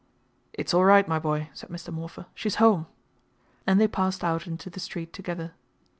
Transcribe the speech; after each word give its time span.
"It's 0.53 0.73
all 0.73 0.83
right, 0.83 1.07
my 1.07 1.19
boy," 1.19 1.51
said 1.53 1.69
Mr. 1.69 1.93
Morpher. 1.93 2.25
"She's 2.33 2.55
home!" 2.55 2.87
And 3.67 3.79
they 3.79 3.87
passed 3.87 4.23
out 4.23 4.47
into 4.47 4.67
the 4.71 4.79
street 4.79 5.13
together. 5.13 5.53